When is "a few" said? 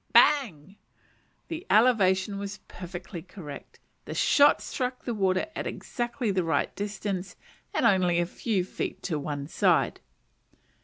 8.17-8.63